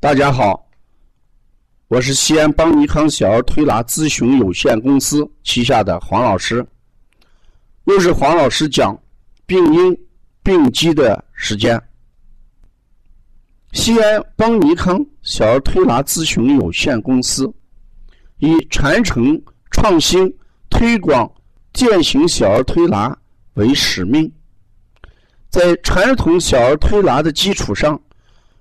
[0.00, 0.66] 大家好，
[1.88, 6.66] 我是西安邦尼康小儿推拿咨询有限公司旗下的黄老师，
[7.84, 8.98] 又是黄老师讲
[9.44, 9.94] 病因
[10.42, 11.78] 病机的时间。
[13.72, 17.52] 西安邦尼康小儿推拿咨询有限公司
[18.38, 19.38] 以传承
[19.70, 20.34] 创新、
[20.70, 21.30] 推广
[21.74, 23.14] 践行小儿推拿
[23.52, 24.32] 为使命，
[25.50, 28.00] 在传统小儿推拿的基础上，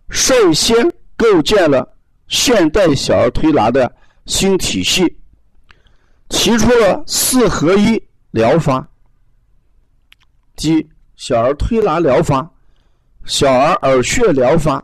[0.10, 0.76] 率先。
[1.20, 1.86] 构建了
[2.30, 3.94] 现代小儿推拿的
[4.26, 5.18] 新体系，
[6.30, 8.02] 提出了四合一
[8.32, 8.88] 疗法，
[10.56, 10.88] 即
[11.18, 12.50] 小儿推拿疗法、
[13.26, 14.82] 小儿耳穴疗法、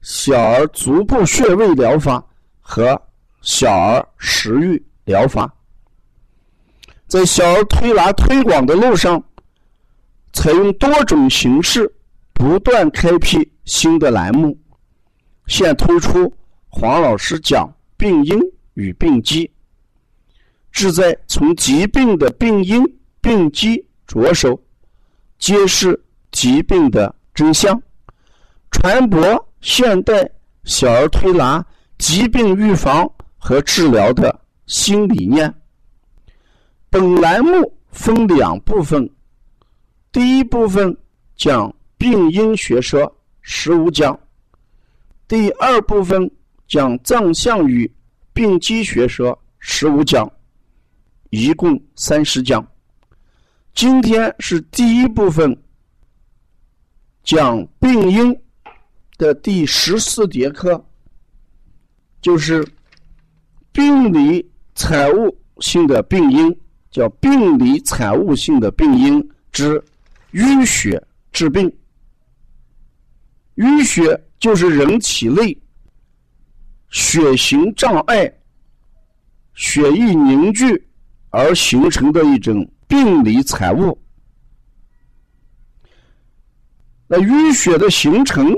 [0.00, 2.24] 小儿足部穴位疗法
[2.62, 2.98] 和
[3.42, 5.54] 小儿食欲疗法。
[7.06, 9.22] 在小儿推拿推广的路上，
[10.32, 11.94] 采用多种形式，
[12.32, 14.58] 不断开辟新的栏目。
[15.46, 16.32] 现推出
[16.68, 18.40] 黄老师讲病因
[18.74, 19.50] 与病机，
[20.72, 22.82] 旨在从疾病的病因、
[23.20, 24.60] 病机着手，
[25.38, 27.80] 揭示疾病的真相，
[28.70, 30.28] 传播现代
[30.64, 31.64] 小儿推拿
[31.98, 35.54] 疾病预防和治疗的新理念。
[36.90, 39.08] 本栏目分两部分，
[40.10, 40.96] 第一部分
[41.36, 44.18] 讲病因学说十五讲。
[45.26, 46.30] 第二部分
[46.68, 47.90] 讲脏象与
[48.34, 50.30] 病机学说十五讲，
[51.30, 52.66] 一共三十讲。
[53.74, 55.56] 今天是第一部分
[57.22, 58.38] 讲病因
[59.16, 60.84] 的第十四节课，
[62.20, 62.66] 就是
[63.72, 66.54] 病理产物性的病因，
[66.90, 69.82] 叫病理产物性的病因之
[70.32, 71.02] 淤血
[71.32, 71.74] 治病，
[73.56, 74.20] 淤血。
[74.40, 75.56] 就是人体内
[76.90, 78.30] 血行障碍、
[79.54, 80.86] 血液凝聚
[81.30, 83.98] 而形成的一种病理产物。
[87.06, 88.54] 那淤血的形成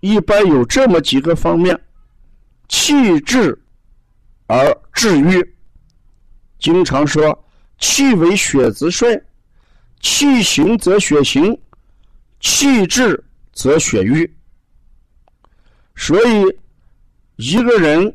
[0.00, 1.78] 一般有这么几个方面：
[2.66, 3.62] 气滞
[4.46, 5.46] 而致瘀。
[6.58, 7.46] 经常说
[7.78, 9.08] “气为血之帅”，
[10.00, 11.60] 气行则血行，
[12.40, 13.22] 气滞
[13.52, 14.32] 则血瘀。
[15.96, 16.56] 所以，
[17.36, 18.14] 一个人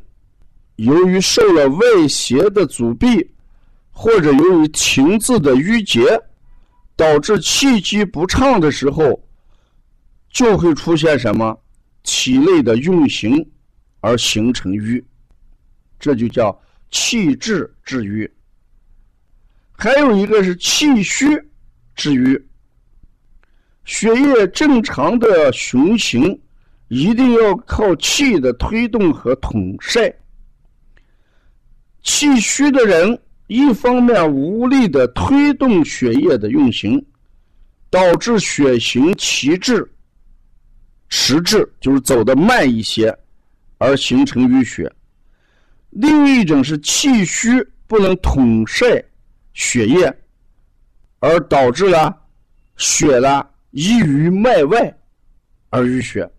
[0.76, 3.28] 由于受了外邪的阻闭，
[3.90, 6.02] 或者由于情志的郁结，
[6.96, 9.20] 导致气机不畅的时候，
[10.30, 11.60] 就会出现什么
[12.04, 13.46] 体内的运行
[14.00, 15.04] 而形成瘀，
[16.00, 16.58] 这就叫
[16.92, 18.32] 气滞致瘀。
[19.74, 21.26] 还有一个是气虚
[21.96, 22.40] 致瘀，
[23.86, 26.40] 血液正常的循行。
[26.92, 30.14] 一定要靠气的推动和统晒。
[32.04, 37.02] 气虚的人，一方面无力的推动血液的运行，
[37.90, 39.90] 导致血行迟滞、
[41.08, 43.18] 迟滞，就是走得慢一些，
[43.78, 44.86] 而形成淤血；
[45.92, 49.02] 另一种是气虚不能统晒
[49.54, 50.14] 血液，
[51.20, 52.14] 而导致了
[52.76, 54.94] 血呢溢于脉外
[55.70, 56.30] 而淤血。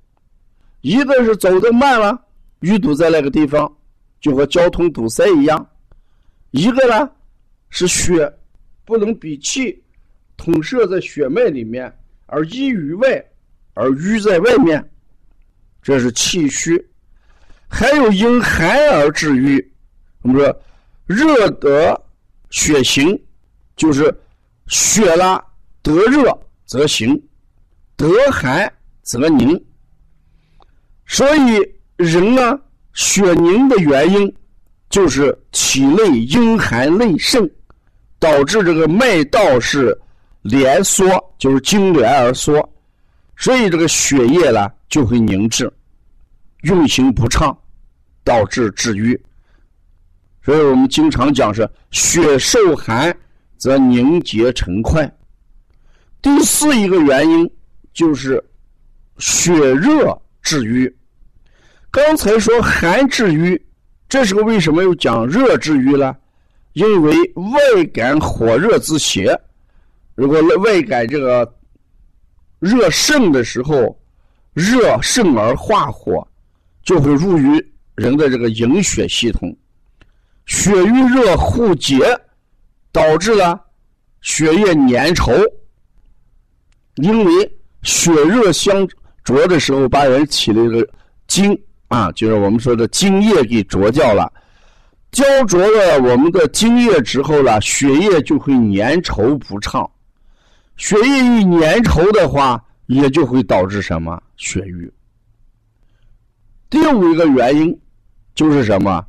[0.82, 2.20] 一个是走得慢了，
[2.60, 3.72] 淤堵在那个地方，
[4.20, 5.58] 就和交通堵塞一样；
[6.50, 7.10] 一个呢
[7.70, 8.32] 是血
[8.84, 9.82] 不能比气
[10.36, 11.92] 统摄在血脉里面，
[12.26, 13.24] 而溢于外，
[13.74, 14.90] 而淤在外面，
[15.82, 16.84] 这是气虚。
[17.68, 19.72] 还有因寒而致瘀，
[20.22, 20.62] 我们说
[21.06, 21.98] 热得
[22.50, 23.18] 血行，
[23.76, 24.14] 就是
[24.66, 25.42] 血啦
[25.80, 27.18] 得热则行，
[27.96, 28.70] 得寒
[29.02, 29.64] 则凝。
[31.12, 31.60] 所以，
[31.96, 32.58] 人呢，
[32.94, 34.34] 血凝的原因
[34.88, 37.46] 就是体内阴寒内盛，
[38.18, 39.94] 导致这个脉道是
[40.40, 41.04] 连缩，
[41.36, 42.66] 就是痉挛而缩，
[43.36, 45.70] 所以这个血液呢就会凝滞，
[46.62, 47.54] 运行不畅，
[48.24, 49.14] 导致致瘀。
[50.42, 53.14] 所以我们经常讲是血受寒
[53.58, 55.14] 则凝结成块。
[56.22, 57.50] 第四一个原因
[57.92, 58.42] 就是
[59.18, 60.18] 血热。
[60.44, 60.92] 治愈。
[61.92, 63.62] 刚才说寒治瘀，
[64.08, 66.16] 这时候为什么又讲热治瘀呢？
[66.72, 69.38] 因为外感火热之邪，
[70.14, 71.54] 如果外感这个
[72.58, 73.94] 热盛的时候，
[74.54, 76.26] 热盛而化火，
[76.82, 77.62] 就会入于
[77.94, 79.54] 人的这个营血系统，
[80.46, 82.18] 血瘀热互结，
[82.90, 83.60] 导致了
[84.22, 85.30] 血液粘稠，
[86.96, 88.88] 因为血热相。
[89.24, 90.88] 浊的时候，把人体的这个
[91.28, 91.56] 筋
[91.92, 94.32] 啊，就是我们说的精液给灼掉了，
[95.10, 99.88] 焦灼了我们的精液之后呢，血液就会粘稠不畅，
[100.78, 104.90] 血液一粘稠的话，也就会导致什么血瘀。
[106.70, 107.78] 第五一个原因
[108.34, 109.04] 就是什么？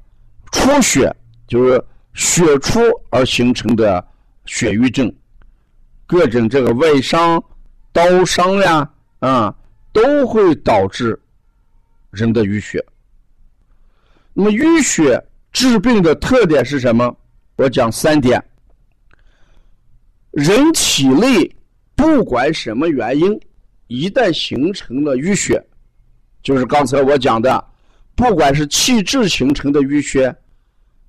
[0.52, 1.16] 出血，
[1.48, 1.82] 就是
[2.14, 2.82] 血出
[3.12, 4.06] 而形成的
[4.46, 5.10] 血瘀症，
[6.06, 7.42] 各种这个外伤、
[7.94, 8.90] 刀伤呀，
[9.20, 9.56] 啊，
[9.94, 11.18] 都会导致
[12.14, 12.82] 人的淤血。
[14.34, 15.22] 那么淤血
[15.52, 17.14] 治病的特点是什么？
[17.58, 18.42] 我讲三点：
[20.32, 21.54] 人体内
[21.96, 23.38] 不管什么原因，
[23.88, 25.62] 一旦形成了淤血，
[26.42, 27.62] 就是刚才我讲的，
[28.16, 30.34] 不管是气滞形成的淤血。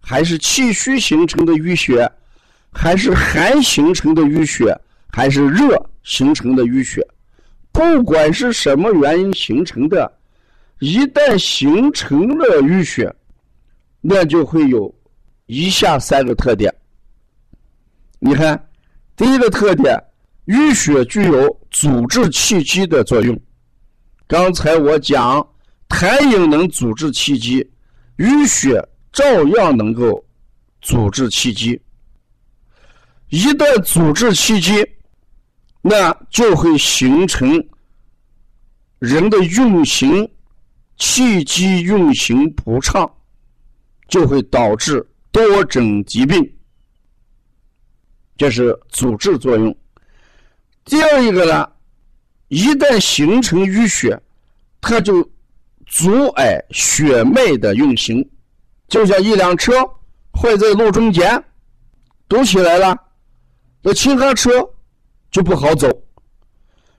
[0.06, 2.06] 还是气虚形成的淤血，
[2.70, 4.78] 还是寒形成的淤血，
[5.10, 7.00] 还是热形成的淤血，
[7.72, 10.12] 不管是什么原因形成的，
[10.78, 13.14] 一旦形成了淤血，
[14.00, 14.94] 那就会有
[15.46, 16.74] 以下三个特点。
[18.18, 18.68] 你看，
[19.16, 19.98] 第一个特点，
[20.46, 23.38] 淤血具有阻滞气机的作用。
[24.26, 25.46] 刚才我讲，
[25.88, 27.68] 痰饮能阻滞气机，
[28.18, 28.86] 淤血。
[29.14, 30.26] 照样能够
[30.82, 31.80] 阻滞气机，
[33.28, 34.84] 一旦阻滞气机，
[35.82, 37.64] 那就会形成
[38.98, 40.28] 人的运行
[40.96, 43.10] 气机运行不畅，
[44.08, 46.52] 就会导致多种疾病。
[48.36, 49.76] 这是阻滞作用。
[50.84, 51.68] 第二一个呢，
[52.48, 54.20] 一旦形成淤血，
[54.80, 55.28] 它就
[55.86, 58.28] 阻碍血脉的运行。
[58.88, 59.72] 就像一辆车
[60.32, 61.42] 坏在路中间，
[62.28, 62.96] 堵起来了，
[63.82, 64.50] 那其他车
[65.30, 65.88] 就不好走。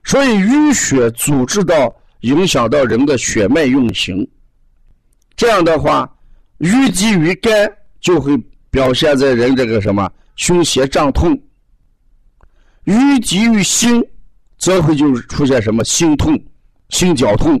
[0.04, 4.26] 所以淤血阻滞到影响到人的血脉运行，
[5.36, 6.10] 这样的话，
[6.60, 7.70] 淤积于肝
[8.00, 8.36] 就会
[8.70, 11.34] 表现在人这个什么胸胁胀痛；
[12.86, 14.02] 淤积于心，
[14.58, 16.38] 则会就是出现什么心痛、
[16.88, 17.60] 心绞痛。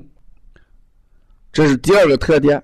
[1.52, 2.62] 这是第二个特点。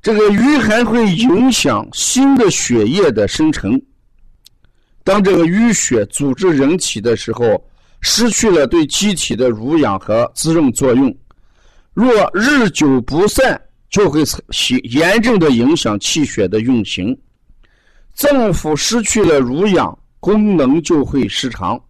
[0.00, 3.80] 这个瘀还会影响新的血液的生成。
[5.02, 7.67] 当这个淤血阻滞人体的时候，
[8.00, 11.14] 失去了对机体的濡养和滋润作用。
[11.94, 13.60] 若日久不散，
[13.90, 14.22] 就会
[14.84, 17.18] 严重的影响气血的运行。
[18.14, 21.80] 脏腑失去了濡养，功能就会失常，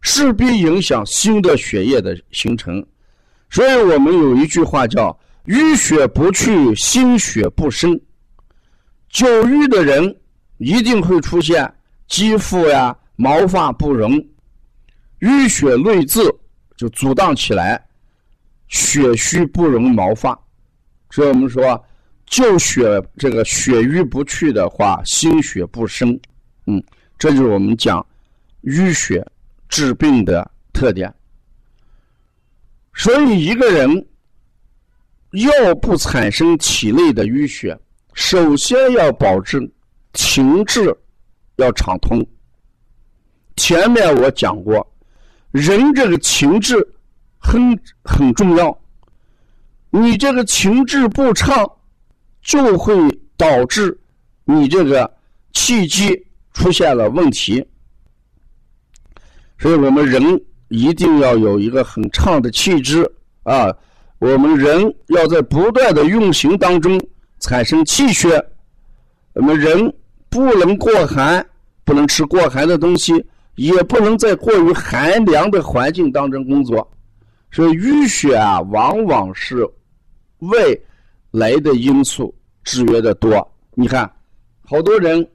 [0.00, 2.84] 势必影响新的血液的形成。
[3.50, 5.16] 所以我们有一句话叫。
[5.46, 7.96] 淤血不去，心血不生。
[9.08, 10.12] 久瘀的人
[10.58, 11.72] 一定会出现
[12.08, 14.20] 肌肤呀、毛发不荣，
[15.20, 16.20] 淤血内滞
[16.76, 17.82] 就阻挡起来，
[18.68, 20.38] 血虚不容毛发。
[21.10, 21.84] 所以我们说，
[22.26, 22.84] 就血
[23.16, 26.18] 这个血瘀不去的话，心血不生。
[26.66, 26.82] 嗯，
[27.18, 28.04] 这就是我们讲
[28.64, 29.26] 淤血
[29.68, 31.12] 治病的特点。
[32.94, 34.06] 所以一个人。
[35.32, 37.78] 要不产生体内的淤血，
[38.14, 39.70] 首先要保证
[40.14, 40.96] 情志
[41.56, 42.26] 要畅通。
[43.56, 44.95] 前面我讲过，
[45.56, 46.86] 人这个情志
[47.38, 48.78] 很很重要，
[49.88, 51.66] 你这个情志不畅，
[52.42, 52.94] 就会
[53.38, 53.98] 导致
[54.44, 55.10] 你这个
[55.54, 57.66] 气机出现了问题。
[59.58, 60.22] 所以我们人
[60.68, 63.10] 一定要有一个很畅的气质
[63.44, 63.74] 啊。
[64.18, 67.00] 我们人要在不断的运行当中
[67.40, 68.42] 产生气血，
[69.32, 69.94] 我们人
[70.28, 71.46] 不能过寒，
[71.84, 73.12] 不能吃过寒的东西，
[73.56, 76.90] 也不能在过于寒凉的环境当中工作。
[77.50, 79.68] 所以淤血啊，往往是
[80.38, 80.58] 外
[81.30, 82.34] 来的因素
[82.64, 83.52] 制约的多。
[83.74, 84.10] 你看，
[84.62, 85.26] 好多人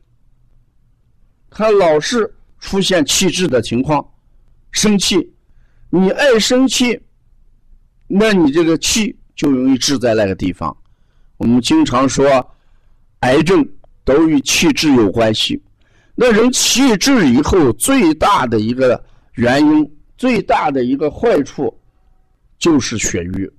[1.50, 4.06] 他老是出现气滞的情况，
[4.72, 5.18] 生气，
[5.90, 7.00] 你爱生气。
[8.08, 10.76] 那你这个气就容易滞在那个地方。
[11.38, 12.26] 我们经常说，
[13.22, 13.68] 癌症
[14.04, 15.62] 都与气滞有关系。
[16.24, 21.76] 那人气滞以后，最大的一个原因，最大的一个坏处，
[22.60, 23.52] 就是血瘀。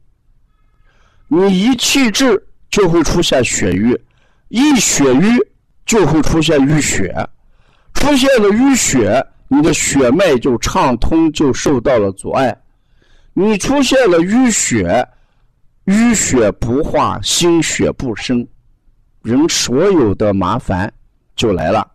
[1.26, 2.40] 你一气滞
[2.70, 4.00] 就会出现血瘀，
[4.46, 5.36] 一血瘀
[5.84, 7.12] 就会出现淤血，
[7.94, 12.56] 出现了淤血，你的血脉就畅通，就受到了阻碍。
[13.32, 15.04] 你出现了淤血，
[15.86, 18.46] 淤血不化，心血不生，
[19.22, 20.92] 人所有的麻烦
[21.34, 21.88] 就来了。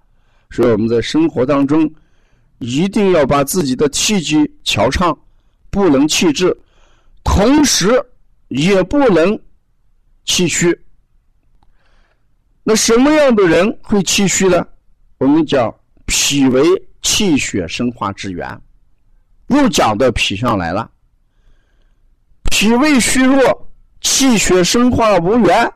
[0.50, 1.92] 所以我们在生活当中，
[2.60, 5.18] 一定要把自己的气机调畅，
[5.70, 6.56] 不能气滞，
[7.24, 7.92] 同时
[8.48, 9.40] 也不能
[10.26, 10.78] 气虚。
[12.64, 14.66] 那什么样的人会气虚呢？
[15.20, 15.74] 我们讲
[16.06, 16.64] 脾为
[17.02, 18.62] 气血生化之源，
[19.48, 20.90] 又讲到脾上来了。
[22.52, 25.72] 脾胃虚弱，气血生化无源，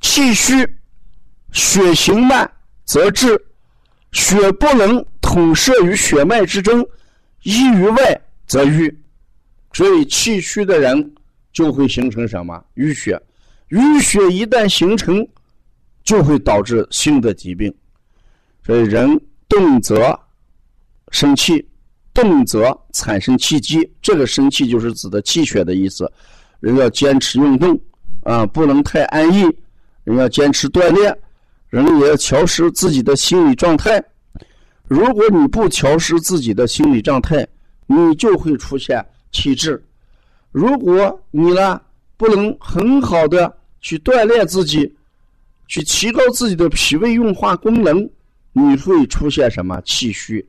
[0.00, 0.66] 气虚，
[1.52, 2.50] 血行慢
[2.84, 3.40] 则滞，
[4.14, 6.80] 血不能统摄于血脉之中，
[7.42, 8.90] 溢于外则瘀。
[9.74, 11.14] 所以气虚的人
[11.52, 13.20] 就会形成什么淤血？
[13.68, 15.22] 淤血一旦形成。
[16.04, 17.74] 就会导致新的疾病，
[18.62, 19.18] 所以人
[19.48, 20.14] 动则
[21.12, 21.66] 生气，
[22.12, 23.90] 动则产生气机。
[24.02, 26.06] 这个生气就是指的气血的意思。
[26.60, 27.80] 人要坚持运动
[28.22, 29.44] 啊，不能太安逸。
[30.04, 31.18] 人要坚持锻炼，
[31.74, 34.00] 人也要调试自己的心理状态。
[34.86, 37.44] 如果你不调试自己的心理状态，
[37.88, 39.82] 你就会出现气滞。
[40.52, 41.80] 如果你呢
[42.16, 44.94] 不能很好的去锻炼自己。
[45.66, 48.06] 去提高自己的脾胃运化功能，
[48.52, 50.46] 你会出现什么气虚、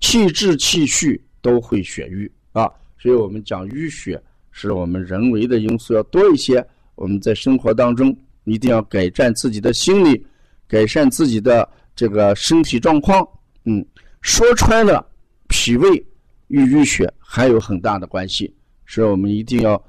[0.00, 2.66] 气滞、气虚都会血瘀啊。
[2.98, 4.20] 所以我们讲淤血
[4.52, 6.66] 是我们人为的因素要多一些。
[6.94, 10.26] 我们在生活当中一定要改善自己的心理，
[10.68, 13.26] 改善自己的这个身体状况。
[13.64, 13.84] 嗯，
[14.20, 15.04] 说穿了，
[15.48, 16.04] 脾胃
[16.48, 18.54] 与淤血还有很大的关系，
[18.86, 19.82] 所以我们一定要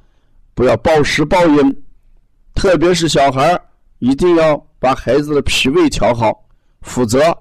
[0.53, 1.83] 不要暴食暴饮，
[2.53, 3.59] 特别是小孩。
[3.99, 6.47] 一定要把孩子的脾胃调好，
[6.81, 7.35] 否则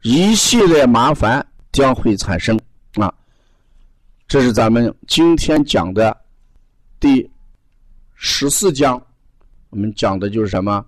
[0.00, 2.58] 一系列麻烦将会产生
[2.94, 3.12] 啊！
[4.26, 6.16] 这是咱们今天讲的
[6.98, 7.30] 第
[8.14, 9.00] 十四讲，
[9.68, 10.84] 我们讲的就是什么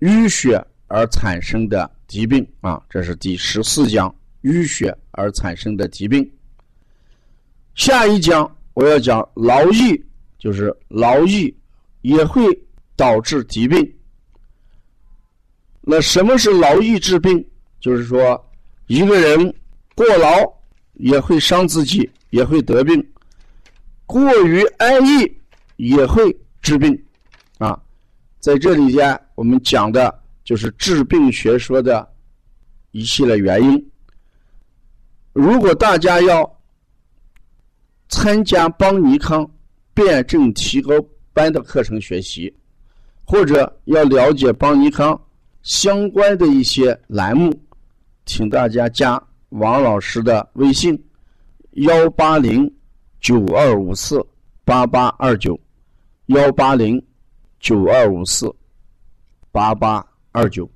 [0.00, 2.82] 淤血而产生的疾病啊！
[2.88, 6.28] 这是第十四讲淤血而产生的疾病。
[7.74, 10.04] 下一讲我要讲劳逸，
[10.38, 11.54] 就是劳逸
[12.02, 12.42] 也会。
[12.98, 13.94] 导致疾病。
[15.82, 17.48] 那什么是劳逸致病？
[17.78, 18.44] 就是说，
[18.88, 19.54] 一个人
[19.94, 20.28] 过劳
[20.94, 23.00] 也会伤自己，也会得病；
[24.04, 25.32] 过于安逸
[25.76, 27.00] 也会治病。
[28.40, 32.08] 在这里边，我们讲的就是治病学说的
[32.92, 33.90] 一系列原因。
[35.32, 36.60] 如果大家要
[38.08, 39.48] 参加邦尼康
[39.94, 40.92] 辩证提高
[41.32, 42.54] 班的课程学习。
[43.30, 45.20] 或者要了解邦尼康
[45.62, 47.52] 相关的一些栏目，
[48.24, 50.98] 请大家加王老师的微信：
[51.72, 52.74] 幺八零
[53.20, 54.26] 九二五四
[54.64, 55.60] 八八二九，
[56.28, 56.98] 幺八零
[57.60, 58.54] 九二五四
[59.50, 60.68] 八八二九。